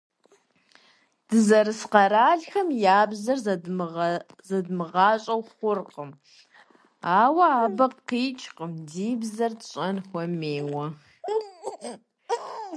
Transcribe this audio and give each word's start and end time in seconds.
Дызэрыс 1.27 1.81
къэралхэм 1.91 2.67
я 2.95 2.99
бзэр 3.09 3.39
зэдмыгъащӏэу 4.47 5.41
хъуркъым, 5.55 6.11
ауэ 7.21 7.47
абы 7.63 7.85
къикӏкъым 8.07 8.71
ди 8.89 9.07
бзэр 9.21 9.51
тщӏэн 9.61 9.97
хуэмейуэ. 10.07 10.85